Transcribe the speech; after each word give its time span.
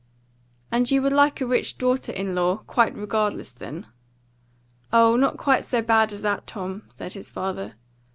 "And 0.71 0.89
you 0.89 0.99
would 1.03 1.13
like 1.13 1.41
a 1.41 1.45
rich 1.45 1.77
daughter 1.77 2.11
in 2.11 2.33
law, 2.33 2.63
quite 2.65 2.97
regardless, 2.97 3.53
then?" 3.53 3.85
"Oh, 4.91 5.15
not 5.15 5.37
quite 5.37 5.63
so 5.63 5.79
bad 5.83 6.11
as 6.11 6.23
that, 6.23 6.47
Tom," 6.47 6.85
said 6.89 7.13
his 7.13 7.29
father. 7.29 7.75